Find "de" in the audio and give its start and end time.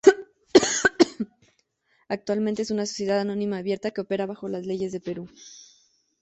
4.91-4.99